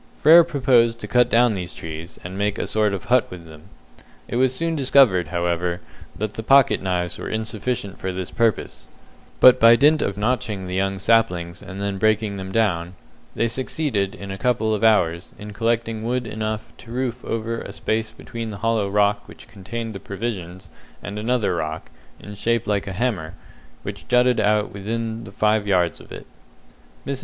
[0.23, 3.65] Frere proposed to cut down these trees, and make a sort of hut with them.
[4.27, 5.79] It was soon discovered, however,
[6.15, 8.87] that the pocket knives were insufficient for this purpose,
[9.39, 12.95] but by dint of notching the young saplings and then breaking them down,
[13.35, 17.71] they succeeded, in a couple of hours, in collecting wood enough to roof over a
[17.71, 20.71] space between the hollow rock which contained the provisions
[21.03, 23.35] and another rock, in shape like a hammer,
[23.83, 26.25] which jutted out within five yards of it.
[27.05, 27.19] Mrs.